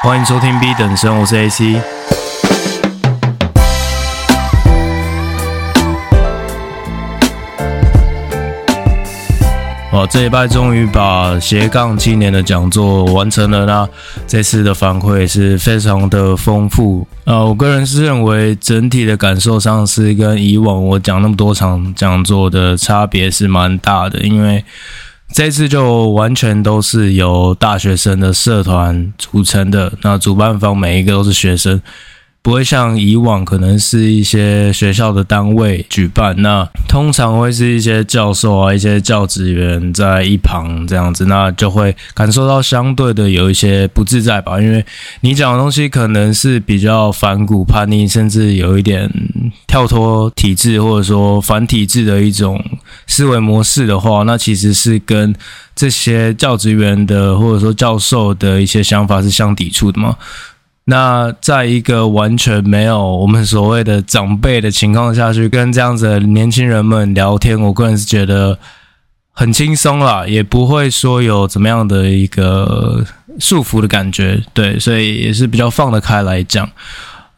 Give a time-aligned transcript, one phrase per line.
[0.00, 1.80] 欢迎收听 B 等生，我是 AC。
[9.90, 13.88] 哦，这一拜终于把斜杠青年的讲座完成了，那
[14.28, 17.04] 这次的反馈是非常的丰富。
[17.24, 24.64] 呃，我个人是认为整体的感受上是跟以往我讲那么多场讲座的差别是蛮大的，因为
[25.32, 31.80] 这次就完全都是由大学生的社团组成的，那主办方每一个都是学生。
[32.40, 44.58] 不会像以往，可能是一些学校的单位举办，那通常会是一些教授啊、一些教职员在一旁这样子，那就会感受到相对的有一些不自在吧。
[44.58, 44.82] 因为
[45.20, 49.10] 你讲的东西可能是比较反骨、叛逆，甚至有一点
[49.66, 52.64] 跳脱体制或者说反体制的一种
[53.06, 55.34] 思维模式的话，那其实是跟
[55.74, 60.16] 这些教职员的或者说教授的一些想法是相抵触的嘛。
[60.90, 68.58] 那在一个完全没有我们所谓的长辈的情况下去跟这样子的年轻人们聊天，我个人是觉得
[69.32, 73.04] 很轻松啦，也不会说有怎么样的一个
[73.38, 76.66] 束缚的感觉，对，所以也是比较放得开来讲。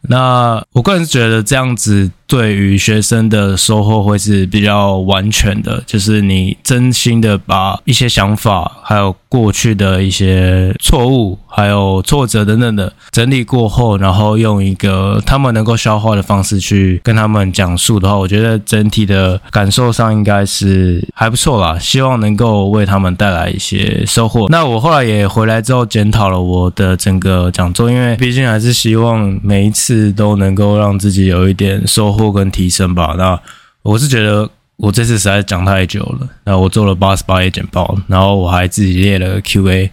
[0.03, 9.13] 那我个人是觉得这样子对于学生的收获会是比较完全的，就是你真心的把一些想法还有。
[9.31, 21.79] 过去的一些错误，还有挫折等等的整理过后，然后用一个他们能够消化的方式去跟他们讲述的话，我觉得整体的感受上应该是还不错啦。
[21.79, 24.49] 希望能够为他们带来一些收获。
[24.49, 33.15] 那我后来也回来之后检讨了我的整个讲座，因为毕竟还是希望每一次都能够让自己有一点收获跟提升吧。
[33.17, 33.39] 那
[33.83, 34.49] 我是觉得。
[34.77, 39.87] 我这次实在讲太久了，那我做了八十八页简报，然后我还自己列了 QA。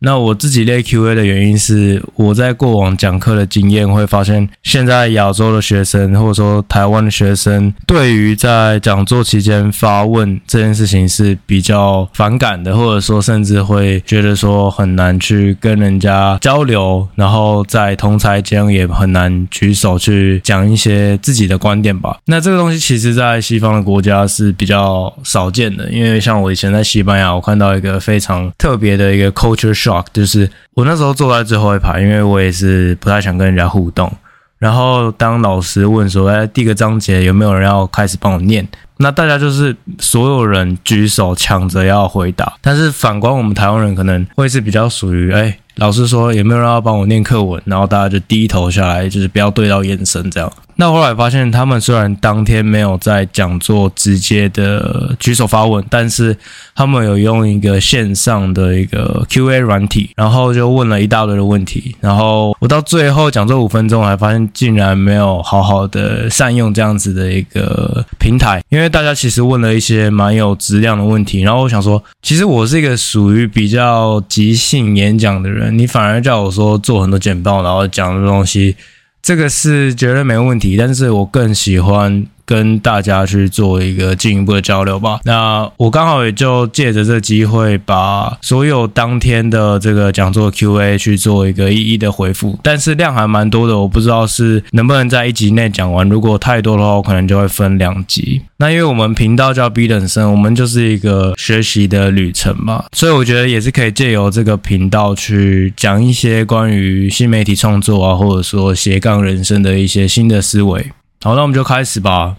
[0.00, 22.18] 那我自己列 Q&A 的原因是，我在过往讲课的经验会发现，现在亚洲的学生或者说台湾的学生，对于在讲座期间发问这件事情是比较反感的，或者说甚至会觉得说很难去跟人家交流，然后在同侪间也很难举手去讲一些自己的观点吧。
[22.26, 29.74] 那这个东西其实在西方的国家是比较少见的，因为像我以前在西班牙，我看到一个非常特别的一个 culture
[30.12, 34.12] 就是我那时候坐在最后一排，因为我也是不太想跟人家互动。
[34.58, 38.66] 然后当老师问说：“哎，第一个章节有没有人要开始帮我念？”
[38.98, 42.54] 那大家就是所有人举手抢着要回答。
[42.60, 50.52] 但是反观我们台湾人，可能会是比较属于：“哎，老师说有没有人要帮我念课文？”然后大家就低头下来，就是不要对到眼神这样。
[50.80, 56.36] 那后来发现，他们虽然当天没有在讲座直接的举手发问，但是
[56.72, 61.96] 他们有用一个线上的一个 QA 软体，然后就问了一大堆的问题。
[62.00, 71.40] 然后我到最后讲座五分钟，还发现竟然没有好好的善用这样子的一个平台，因为大家其实问了一些蛮有质量的问题。
[71.40, 78.76] 然后我想说，其实我是一个属于比较即兴演讲的人，你反而叫我说做很多简报，然后讲的东西。
[79.20, 85.20] 这个是绝对没问题，但是我更喜欢跟大家去做一个进一步的交流吧。
[85.24, 96.08] 那我刚好也就借着这机会，把所有当天的这个讲座 Q&A 去做一个一一的回复，但是量还蛮多的，我不知道是能不能在一集内讲完。
[96.08, 98.40] 如果太多的话，我可能就会分两集。
[98.60, 110.90] 那因为我们频道叫 B 等生，我们就是一个学习的旅程嘛，所以我觉得也是可以借由这个频道去讲一些关于新媒体创作啊，或者说斜杠人生的一些新的思维。
[111.20, 112.36] 好，那我们就开始吧。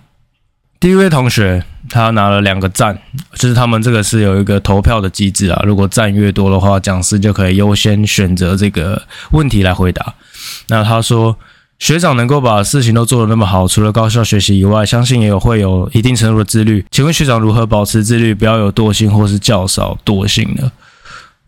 [0.80, 2.98] 第一位同学，他拿了两个赞，
[3.34, 5.62] 就是他们这个是有一个投票的机制啊。
[5.66, 9.02] 如果赞越多的话，讲师就可以优先选择这个
[9.32, 10.14] 问题来回答。
[10.70, 11.38] 那他说，
[11.78, 16.86] 学长能够把事情都做得那么好，除了高效学习以外，相信也有会有一定程度的自律。
[16.90, 20.72] 请问学长如何保持自律，不要有惰性或是较少惰性呢？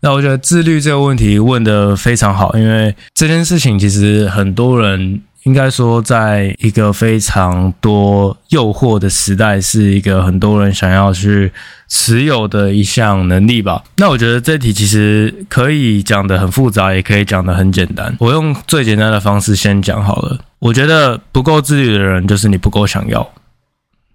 [0.00, 5.22] 那我觉得自律这个问题问得非常好，因为这件事情其实很多人。
[5.44, 11.52] 应该说，在一个非常多诱惑的时代，是一个很多人想要去
[11.88, 13.82] 持有的一项能力吧。
[13.96, 18.14] 那我觉得这题其实可以讲得很复杂，也可以讲得很简单。
[18.20, 20.38] 我用最简单的方式先讲好了。
[20.60, 23.28] 我觉得不够自律的人，就是你不够想要。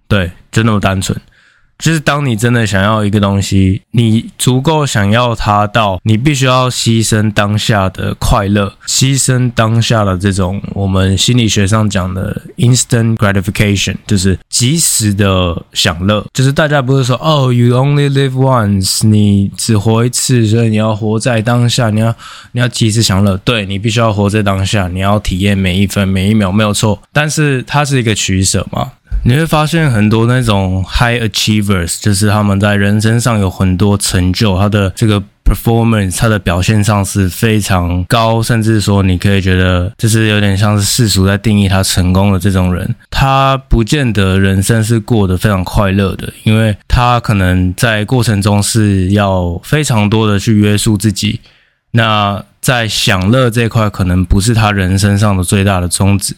[0.08, 1.20] 对，就那么单纯。
[1.78, 16.26] 就是当你真的想要一个东西，你足够想要它到你必须要牺牲当下的快乐，牺牲当下的这种我们心理学上讲的 instant gratification，就是即时的享乐。
[16.34, 22.14] 就是大家不是说哦，you only live once，你只活一次，所以你要活在当下，你要
[22.54, 23.38] 你要即时享乐。
[23.38, 27.02] 对，你必须要活在当下，你要体验每一分每一秒，没有错。
[27.14, 28.92] 但是它是一个取舍嘛。
[29.28, 51.42] 你会发现很多那种 high achievers，就是他们在人生上有很多成就，他的这个 performance，他的表现上是非常高，甚至说你可以觉得就是有点像是世俗在定义他成功的这种人，他不见得人生是过得非常快乐的，因为他可能在过程中是要非常多的去约束自己，
[51.92, 56.34] 那在享乐这块可能不是他人生上的最大的宗旨。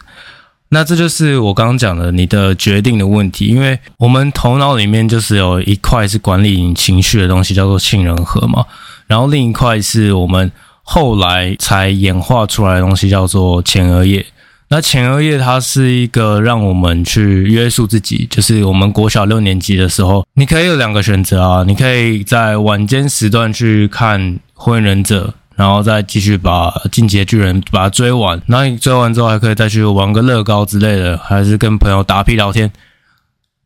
[0.71, 8.65] 那这就是我刚刚讲的你的决定的问题，因为我们头脑里面就是有一块是管理你情绪的东西，叫做杏仁核嘛，
[9.07, 10.51] 然后另一块是我们
[10.83, 14.25] 后来才演化出来的东西，叫做前额叶。
[14.71, 24.21] 那前额叶它是一个让我们去约束自己，就是我们国小六年级的时候，你可以有两个选择啊，你可以在晚间时段去看
[24.53, 25.33] 《火影忍者》。
[25.59, 32.71] 然后再继续把《进阶巨人》把它追完，然后你追完之后还可以再去玩个乐高之类的，还是跟朋友打屁聊天，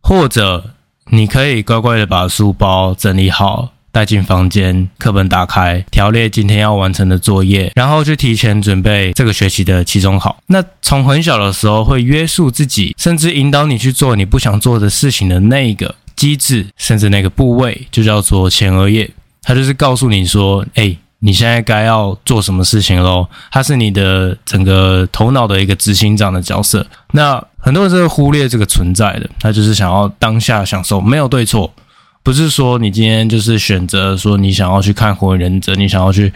[0.02, 0.72] 或者
[1.12, 10.36] 你可以乖乖的把书包整理好，带进房间，课本打开，条列今天要完成的作业，然后去提前准备这个学期的期中考。
[10.48, 19.12] 那从很小的时候会约束自己，甚至引导你去做你不想做的事情的那个机制，甚至那个部位，就叫做前额叶，
[19.44, 20.98] 它就是告诉你说，哎。
[21.26, 23.26] 你现在该要做什么事情喽？
[23.50, 26.86] 它是你的整个头脑的一个执行长的角色。
[27.12, 31.74] 那很多人是忽略这个存在的，他就是想要当下享受，没有对错。
[32.24, 36.28] 不是说你今天就是选择说你想要去看《火影忍者》，你想要去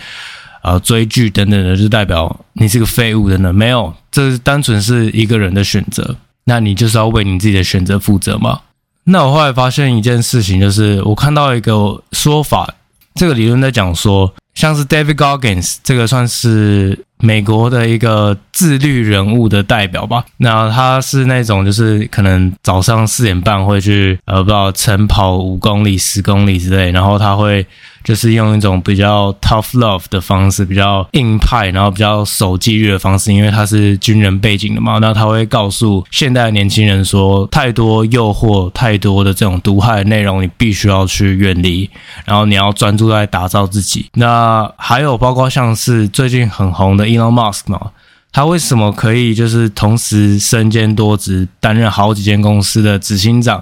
[0.61, 3.53] 啊、呃、追剧等等的，就代表你是个废物等等。
[3.53, 6.15] 没有，这是单纯是一个人的选择。
[6.45, 8.61] 那你就是要为你自己的选择负责嘛。
[9.03, 12.73] 那我后来发现一件事情，就是我看到一个说法，
[13.15, 14.33] 这个理论在讲说。
[14.57, 20.25] 像是 David Goggins 这个算是美国的一个自律人物的代表吧。
[20.37, 27.65] 那他是那种就是可能早上四点半会去呃不知道晨跑五公里、十公里之类，然后他会。
[28.07, 41.89] 就是用一种比较 tough love 的方式，比较硬派，然后比较守纪律的方式，因为他是军人背景的嘛，那他会告诉现代的年轻人说，太多诱惑，太多的这种毒害的内容，你必须要去远离，
[42.23, 44.09] 然后你要专注在打造自己。
[44.13, 47.91] 那还有包括像是最近很红的 Elon Musk 嘛，
[48.31, 53.61] 他为什么可以就是同时身兼多职，担任好几间公司的执行长？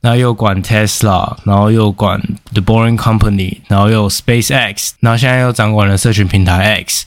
[0.00, 2.20] 那又管 Tesla，然后又管
[2.52, 7.06] The Boring Company，然后又 SpaceX，然后现在又掌管了社群平台 X，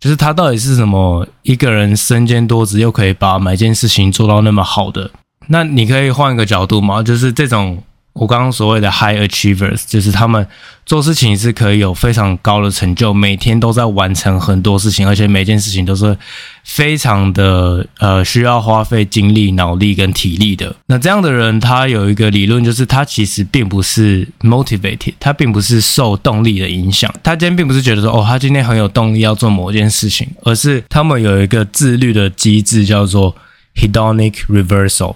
[0.00, 5.10] 就是他到底是什么一个人身兼多职，又可以把每件事情做到那么好的？
[5.48, 7.82] 那你可以换一个角度吗，就是这种。
[8.14, 10.46] 我刚刚所谓的 high achievers，就是他们
[10.84, 16.14] 做事情是可以有非常高的成就，每天都在完成很多事情，而且每件事情都是
[16.62, 20.76] 非常的呃需要花费精力、脑力跟体力的。
[20.86, 27.10] 那这样的人，他有一个理论，就是他其实并不是 motivated，他并不是受动力的影响。
[27.22, 33.34] 他今天并不是觉得说，哦，他今天很有动力要做某件事情，而是他们有一个自律的机制，叫做
[33.74, 35.14] hedonic reversal。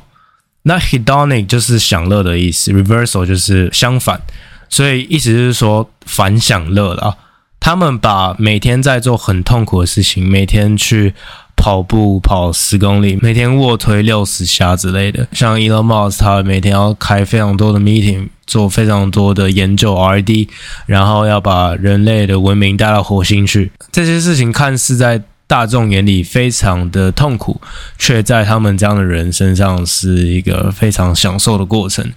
[0.69, 4.21] 那 hedonic 就是享乐的意思，reversal 就是相反，
[4.69, 7.17] 所以意思就是说反享乐了。
[7.61, 11.15] 他们把每天在做很痛苦的事情，每天去
[11.57, 15.27] 跑步跑十公里，每天卧推六十下之类的。
[15.33, 20.49] 像 Elon Musk，他每天要开非常多的 meeting，做非常多的研究 R&D，
[20.87, 23.71] 然后要把人类的文明带到火星去。
[23.93, 27.61] 这些事情看似在大众眼里非常的痛苦，
[27.99, 32.13] 却在他们这样的人身上是一个非常享受的过程。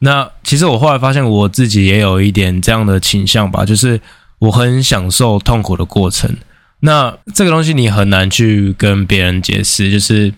[0.00, 3.98] 那其实我后来发现我自己也有一点这样的倾向吧，就是
[4.38, 6.36] 我很享受痛苦的过程。
[6.80, 10.34] 那这个东西你很难去跟别人解释，就是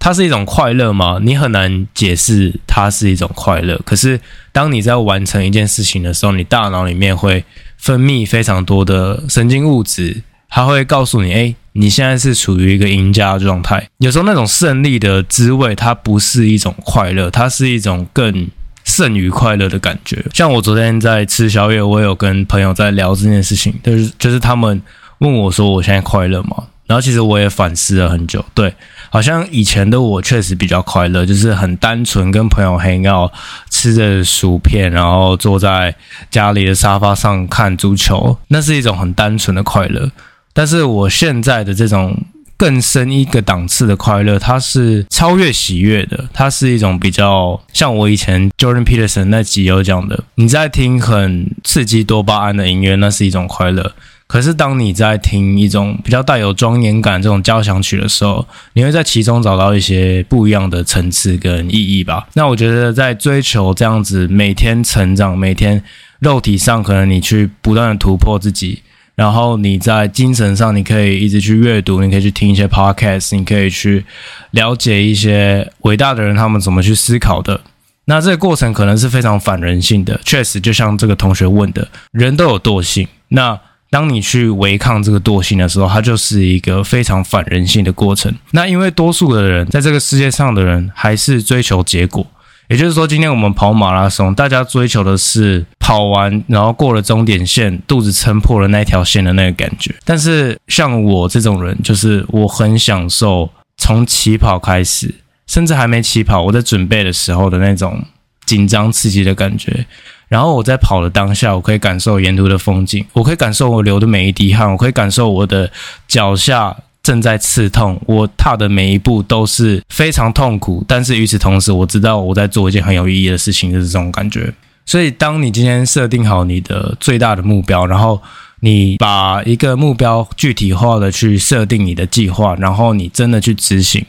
[0.00, 1.20] 它是一种快乐吗？
[1.22, 3.80] 你很难解释它是一种快乐。
[3.84, 7.44] 可是当你在完成一件事情的时候，你大脑里面会
[7.78, 10.22] 分泌非常多的神经物质。
[10.48, 13.88] 它会告诉你，哎，你现在是处于一个赢家状态。
[13.98, 18.48] 有时候那种胜利的滋味，它不是一种快乐，它是一种更
[18.84, 20.24] 胜于快乐的感觉。
[20.32, 24.80] 像我昨天在吃宵夜，我有跟朋友在聊这件事情，就是就是他们
[25.18, 26.64] 问我说，我现在快乐吗？
[26.86, 28.72] 然后其实我也反思了很久，对，
[29.10, 33.32] 好像以前的我确实比较快乐，就是很单纯，跟朋友 hang out，
[33.68, 35.92] 吃着薯片，然后坐在
[36.30, 40.08] 家里的沙发上看足球，那是一种很单纯的快乐。
[40.56, 42.16] 但是我现在的这种
[42.56, 53.92] 更深一个档次的快乐，它是超越喜悦的，它是一种比较像我以前 Jordan Peterson 那集有讲的，你在听很刺激多巴胺的音乐，那是一种快乐。
[54.26, 62.26] 可是，当你在听一种比较带有庄严感这种交响曲的时候，你会在其中找到一些不一样的层次跟意义吧？
[62.32, 65.80] 那我觉得，在追求这样子每天成长、每天
[66.18, 68.82] 肉体上可能你去不断的突破自己，
[69.16, 74.04] 然后你在精神上你可以一直去阅读，你可以去听一些 podcast，你可以去
[74.50, 77.60] 了解一些伟大的人他们怎么去思考的。
[78.04, 83.08] 那这个过程可能是非常反人性的，确实，就像这个同学问的，人都有惰性。
[83.28, 83.58] 那
[83.88, 88.32] 当你去违抗这个惰性的时候，它就是一个非常反人性的过程。
[88.50, 92.26] 那因为多数的人在这个世界上的人还是追求结果，
[92.68, 99.94] 也就是说，今天我们跑马拉松，大家追求的是跑完，然后过了终点线，肚子撑破了那条线的那个感觉。
[100.04, 105.14] 但是像我这种人，就是我很享受从起跑开始，
[105.46, 108.02] 甚至还没起跑，我在准备的时候的那种
[108.44, 109.86] 紧张刺激的感觉。
[110.28, 115.70] 然后我在跑的当下，我可以感受沿途的风景，我可以感受我流的每一滴汗，我可以感受我的
[116.08, 124.52] 脚下正在刺痛，我踏的每一步都是非常痛苦，但是与此同时，我知道我在做一件很有意义的事情，就是这种感觉。
[124.84, 128.20] 所以，当你今天设定好你的最大的目标，然后
[128.58, 134.04] 你把一个目标具体化的去设定你的计划，然后你真的去执行，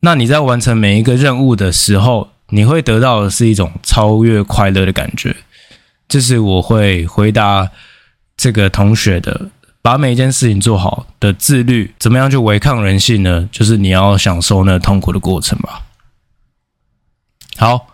[0.00, 5.36] 那你在完成每一个任务的时候，你会得到的是一种超越快乐的感觉。
[6.08, 7.68] 这是我会回答
[8.34, 9.50] 这个同学的，
[9.82, 13.48] 把每一件事情做好的自律，怎么样去违抗人性呢？
[13.50, 15.82] 就是你要享受那痛苦的过程吧。
[17.56, 17.86] 好，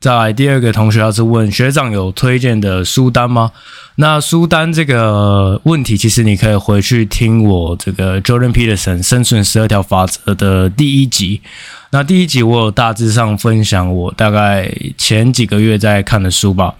[0.00, 3.52] 再来第二个同学，要是问学长有推荐的书单吗？
[3.96, 11.42] 那书单这个问题，其实你可以回去听我这个 Jordan Peterson 生存十二条法则的第一集。
[11.90, 16.74] 那第一集我有大致上分享我大概前几个月在看的书吧。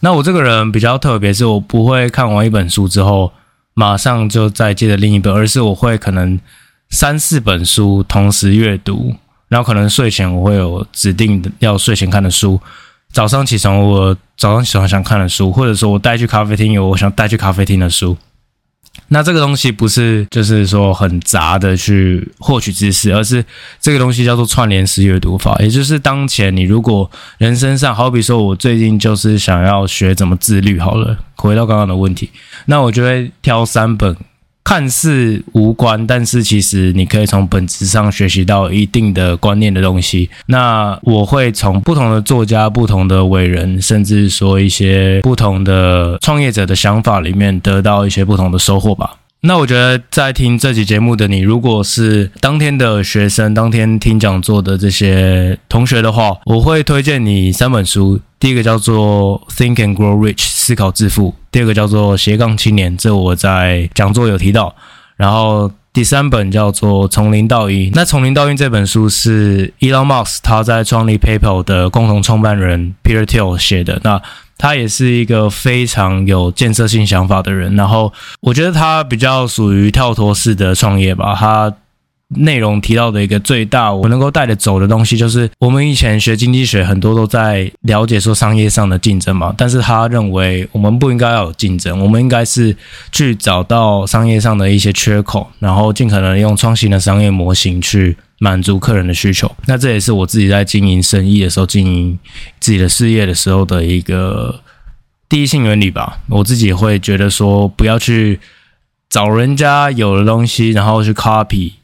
[0.00, 3.32] 那我这个人比较特别，是我不会看完一本书之后
[3.74, 6.38] 马上就再接着另一本，而是我会可能
[6.90, 9.14] 三四本书同时阅读，
[9.48, 12.60] 然后可能睡前我会有指定的要睡前看的书，
[13.12, 18.16] 早上起床我早上起床想看的书，或者说我带去咖啡厅有我想带去咖啡厅的书。
[19.08, 23.44] 那这个东西不是就是说很杂的去获取知识，而是
[23.80, 25.56] 这个东西叫做串联式阅读法。
[25.60, 32.30] 也就是当前你如果人生上，好比说我最近就是想要学怎么自律，好了，回到刚刚的问题，
[32.66, 34.16] 那我就会挑三本。
[34.64, 40.30] 看似无关，但是其实你可以从本质上学习到一定的观念的东西。
[40.46, 49.16] 那我会从不同的作家、不同的伟人，甚至说一些不同的创业者的想法里面，得到一些不同的收获吧。
[49.44, 58.20] 那我觉得在听这期节目的你，如果是当天的学生，当天听讲座的这些同学的话，我会推荐你三本书。
[58.42, 64.74] 第一个叫做《Think and Grow Rich》，思考致富；第二个叫做《斜杠青年》，这我在讲座有提到。
[65.14, 67.88] 然后第三本叫做《从零到一》。
[67.94, 74.00] 那《从零到一》这本书是 Elon Musk 他在创立 PayPal 的共同创办人 Peter Thiel 写的。
[74.02, 74.20] 那
[74.58, 81.36] 他也是一个非常有建设性想法的人，然后我觉得他比较属于跳脱式的创业吧。
[81.38, 81.72] 他
[82.36, 92.76] 内容提到的一个最大我能够带着走的东西，就是我们以前学经济学很多都在了解说商业上的竞争嘛，但是他认为我们不应该要有竞争，我们应该是
[93.10, 98.16] 去找到商业上的一些缺口，然后尽可能用创新的商业模型去。
[98.38, 102.18] 满足客人的需求，那这也是我自己在经营生意的时候、经营
[102.58, 104.60] 自己的事业的时候的一个
[105.28, 106.18] 第一性原理吧。
[106.28, 108.40] 我自己会觉得说，不要去
[109.08, 111.74] 找人家有的东西，然后去 copy，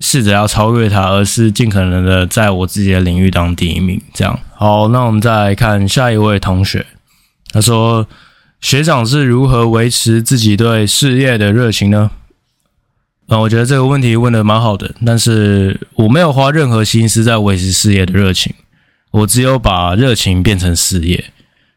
[0.00, 4.00] 试着要超越他，而是尽可能的在我自己的领域当第一名。
[4.12, 6.86] 这样好，那我们再来看下一位同学，
[7.52, 8.06] 他说
[8.60, 12.10] ：“学长是如何维持自己对事业的热情呢？”
[13.28, 18.52] 啊，我觉得这个问题问的蛮好的，但是我没有花任何心思在维持事业的热情，
[19.12, 21.24] 我只有把热情变成事业。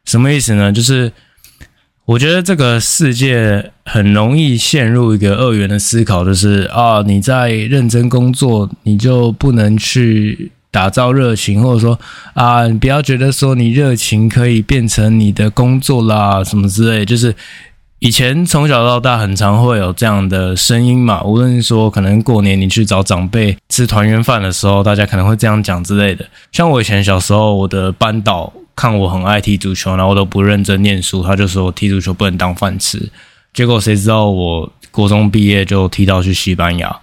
[0.03, 0.71] 什么意思呢？
[0.71, 1.11] 就是
[2.07, 11.99] 我觉得这个世界很容易陷入一个二元的思考，就是啊，你在认真工作，你就不能去打造热情，或者说
[12.33, 17.35] 啊，你不要觉得说你热情可以变成你的工作啦，什么之类，就是。
[17.99, 26.23] 以前从小到大很常会有这样的声音嘛，无论说可能过年你去找长辈吃团圆饭的时候，大家可能会这样讲之类的。
[26.51, 33.09] 像我以前小时候，我的班导看我很爱踢足球，然后我都不认真念书，他就说踢足球不能当饭吃。
[33.53, 36.99] 结果谁知道我国中毕业就踢到去西班牙。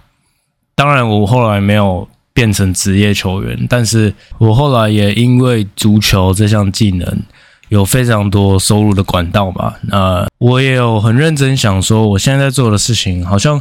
[0.73, 7.21] 当然我后来没有变成职业球员，但是我后来也因为足球这项技能。
[7.69, 13.59] 有非常多收入的管道嘛，那我也有很认真想说，我现在在做的事情，好像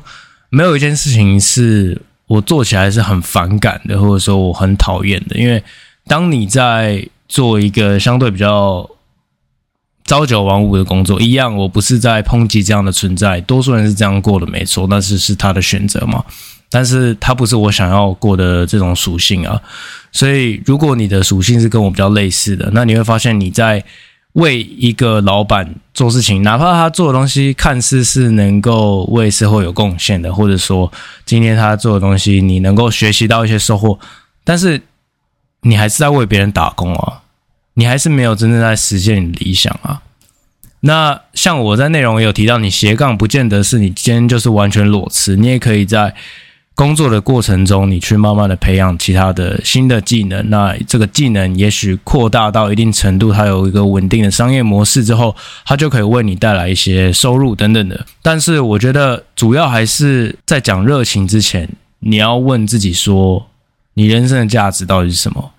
[0.51, 5.37] 没有一件事情是我做起来是很反感的，或者说我很讨厌的。
[5.39, 5.61] 因为
[6.07, 8.89] 当你在做一个相对比较
[10.05, 16.25] 朝九晚五的工作，一样，我不是在抨击这样的存在，多数人是这样过的，没错，但是是他的选择嘛。
[16.71, 19.61] 但是他不是我想要过的这种属性啊，
[20.11, 23.85] 所以如果你的属性是跟我比较类似的，那你会发现你在
[24.33, 30.91] 为一个老板做事情，哪怕他做的东西看似是能够为社会有贡献的，或者说
[31.25, 33.97] 今天他做的东西你能够学习到一些收获，
[34.43, 34.83] 但是
[35.65, 37.23] 你还是在为别人打工啊，
[37.75, 40.01] 你还是没有真正在实现你的理想啊。
[40.81, 46.15] 那像我在内容也有提到，你斜杠不见得是你今天就是完全裸辞，你也可以在。
[46.77, 58.05] 工作的过程中，你去慢慢的培养其他的新的技能，那这个技能也许扩大到一定程度，它有一个稳定的商业模式之后，它就可以为你带来一些收入等等的。
[58.21, 61.69] 但是我觉得主要还是在讲热情之前，
[62.01, 63.47] 你要问自己说，
[63.93, 65.53] 你人生的价值到底是什么？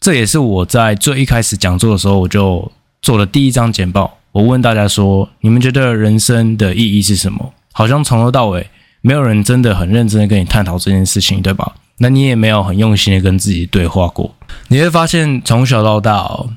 [0.00, 2.70] 这也是我在最一开始讲座的时候，我就
[3.02, 7.52] 做了第一张简报，我问大家说，你们觉得人生的意义是什么？
[7.72, 8.66] 好像从头到尾。
[9.02, 11.76] 没有人真的很认真的跟你探讨这件事情，对吧？
[11.98, 14.34] 那你也没有很用心的跟自己对话过。
[14.66, 16.50] 你会发现，从小到大哦，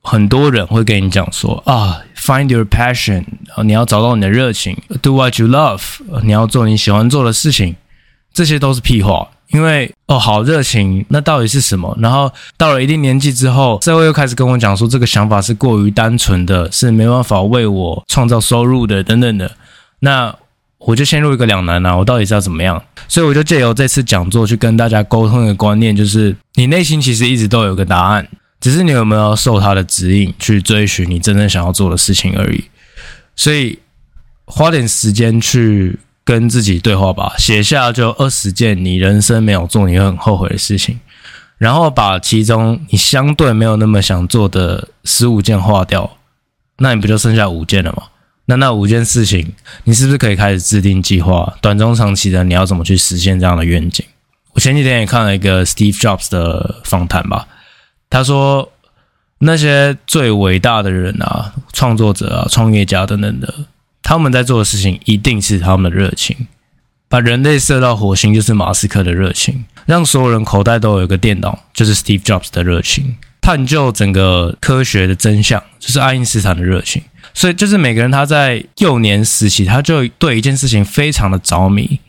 [0.00, 3.24] 很多人会跟你讲说啊，find your passion，
[3.64, 5.82] 你要找到你的热情，do what you love，
[6.22, 7.74] 你要做你喜欢做的事情。
[8.32, 11.96] 这些都是屁话，因为哦，好热情，那到底是什么？
[12.00, 19.50] 然后到了一定年纪之后，社会又开始跟我讲说，这个想法是过于单纯的，是没办法为我创造收入的，等等的。
[20.00, 20.34] 那
[20.78, 22.82] 我就陷入一个两难啊，我到底是要怎么样？
[23.06, 28.26] 所以我就借由这次讲座去跟大家沟通一个观念，就是你内心其实一直都有个答案，
[28.60, 32.64] 只是你有没有受他的指引去追寻你真正想要做的事情而已。
[33.36, 33.78] 所以
[34.46, 41.00] 花点时间去跟自己对话吧，写下就二十件你人生没有做你会很后悔的事情，
[41.58, 46.18] 然后把其中你相对没有那么想做的十五件划掉，
[46.78, 48.04] 那你不就剩下五件了吗？
[48.46, 49.52] 那那五件事情，
[49.84, 51.56] 你是不是可以开始制定计划？
[51.60, 54.04] 短中长期的，你要怎么去实现这样的愿景？
[54.52, 57.46] 我前几天也看了一个 Steve Jobs 的访谈吧，
[58.10, 58.70] 他说
[59.38, 63.54] 那些最伟大的人啊，创作者啊，创业家等等的，
[64.02, 66.48] 他们在做的事情一定是他们的热情。
[67.08, 77.02] 把人类射到火星就是马斯克的热情，让所有人口袋都有一个电脑就是 Steve Jobs 的热情，探究整个科学的真相就是爱因斯坦的热情。
[77.34, 82.00] 所以，就是每个人他在幼年时期，他就对一件事情非常的着迷。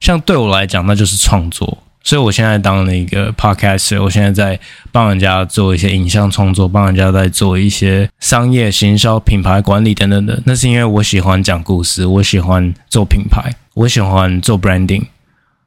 [0.00, 1.82] 像对我来讲，那就是创作。
[2.04, 4.58] 所以我现在当了一个 podcaster，我现在在
[4.90, 10.42] 帮人家做一些影像创作，帮人家在做一些商业行销、品牌管理等等的。
[10.44, 15.04] 那是因为我喜欢讲故事，我喜欢做品牌，我喜欢做 branding。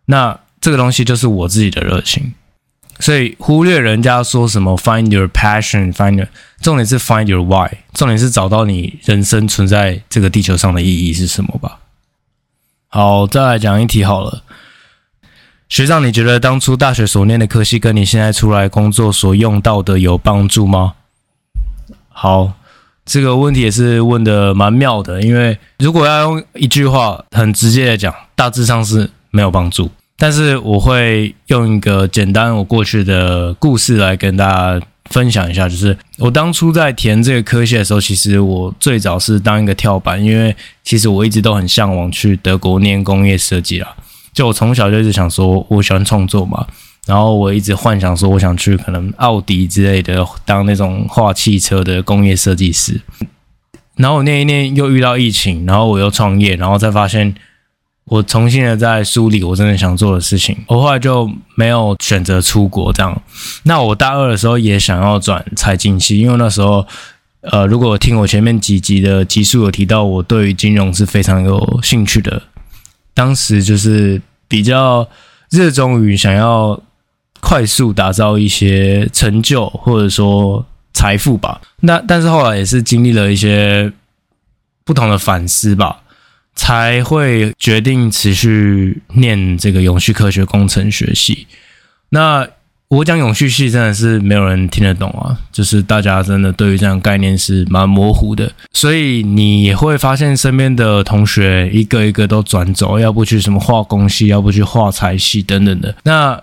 [0.07, 2.33] 那这个东西就是我自己的热情。
[2.99, 6.27] 所以忽略人家说什么 find your passion，find your，
[6.61, 11.79] 重点是 find your why，重点是找到你人生存在这个地球上的意义是什么吧。
[12.87, 14.43] 好，再来讲一题好了。
[15.67, 20.93] 学长，你觉得当初大学所念的科系跟你现在出来工作所用到的有帮助吗？
[22.09, 22.53] 好，
[23.03, 29.89] 这个问题也是问的蛮妙的，因为如果要用一句话很直接的讲，大致上是没有帮助。
[30.17, 43.93] 但是我会用一个简单我过去的故事来跟大家分享一下，就是我当初在填这个科系的时候，其实我最早是当一个跳板，因为其实我一直都很向往去德国念工业设计啦。
[44.35, 46.67] 就我从小就一直想说，我喜欢创作嘛，
[47.07, 53.01] 然后我一直幻想说，我想去可能奥迪之类的当那种画汽车的工业设计师。
[53.95, 57.33] 然后我念一念又遇到疫情，然后我又创业，然后再发现。
[58.07, 63.19] 我重新的在梳理我真的想做的事情，我后来就没有选择出国这样。
[63.63, 66.85] 那我大二的时候也想要转财经系，因为那时候，
[67.41, 72.43] 呃，如果听我前面几集的集数有提到，我对于金融是非常有兴趣的。
[73.15, 75.09] 当时就是比较
[75.49, 76.79] 热衷于想要
[77.39, 81.59] 快速打造一些成就或者说财富吧。
[81.79, 83.91] 那但是后来也是经历了一些。
[84.87, 86.03] 不同的反思吧，
[86.53, 91.47] 才会决定持续念这个永续科学工程学系。
[92.09, 92.47] 那
[92.87, 105.95] 我讲永续系真的是没有人听得懂啊，就是大家真的对于这样概念是蛮模糊的，所以你也会发现身边的同学一个一个都转走，要不去什么化工系，要不去化材系等等的。
[106.03, 106.41] 那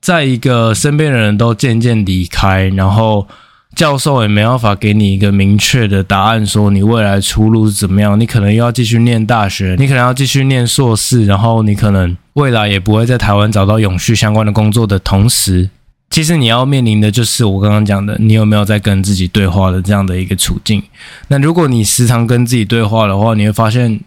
[0.00, 3.26] 在一个身边的人都渐渐离开，然后。
[3.74, 8.18] 教授也没办法给你一个明确的答案，说你未来出路是怎么样。
[8.18, 15.70] 你可能又要继续念大学，你可能要继续念硕士，然后你可能未来也不会在台湾找到永续相关的工作的同时，
[16.10, 20.82] 其实你要面临的就是我刚刚讲的，你有没有在跟自己对话的这样的一个处境。
[21.28, 24.00] 那如果你时常跟自己对话的话，你会发现。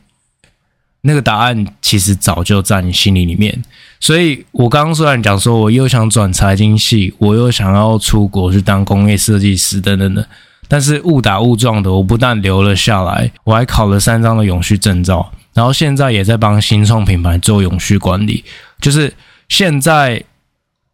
[1.07, 3.63] 那个答案其实早就在你心里里面，
[3.97, 10.27] 所以我刚刚虽然讲说，我又想转财经系，我又想要出国去当工业设计师等等的，
[10.67, 18.43] 但是误打误撞的，我不但留了下来，我还考了三张的永续证照，然后现在也在帮新创品牌做永续管理。
[18.81, 19.13] 就是
[19.47, 20.21] 现在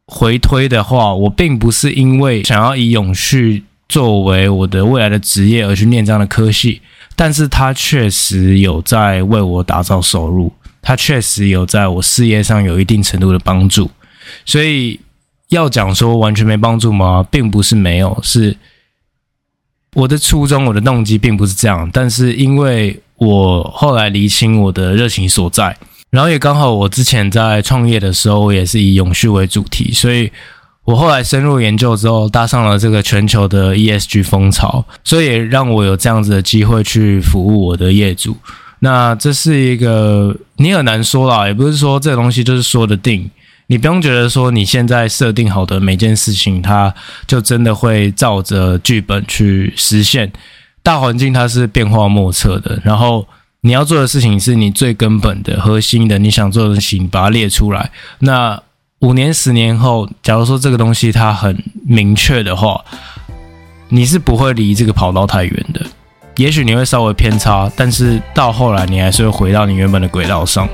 [0.05, 6.83] 回推的话，我并不是因为想要以永续作为我的未来的职业而去念这样的科系。
[7.15, 13.89] 但是他确实有在为我打造收入，他确实有在我事业上有一定程度的帮助，
[14.45, 14.99] 所以
[15.49, 17.25] 要讲说完全没帮助吗？
[17.29, 18.57] 并不是没有，是
[19.93, 21.89] 我的初衷，我的动机并不是这样。
[21.93, 25.77] 但是因为我后来厘清我的热情所在，
[26.09, 30.31] 然后也刚好我之前在创业的时候，也是以永续为主题，所以。
[30.85, 38.35] 我后来深入研究之后，搭上了这个全球的 ESG 风潮，所以也让我有这样子的机会去服务我的业主。
[38.79, 43.31] 那这是一个你很难说啦，也不是说这个东西就是说得定。
[43.67, 46.93] 你不用觉得说你现在设定好的每件事情，它
[47.25, 50.29] 就真的会照着剧本去实现。
[50.83, 53.25] 大环境它是变化莫测的，然后
[53.61, 57.89] 你要做的事情是你最根本的核心的，你想做的事情，把它列出来。
[58.19, 58.61] 那。
[59.03, 62.79] 五年、十年后，假如说这个东西它很明确的话，
[63.89, 65.81] 你是不会离这个跑道太远的。
[66.37, 70.65] 也许你会稍微偏差，但是到后来你还是会回到你原本的轨道上。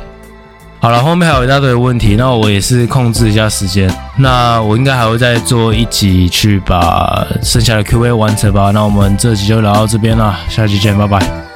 [0.80, 3.92] 好了，后面还有一大堆问题，那我也是控制一下时间。
[4.16, 8.70] 那我应该还会再做一集去把剩下的 Q&A 完成吧。
[8.70, 11.49] 那我们这集就聊到这边了，下期见，拜拜。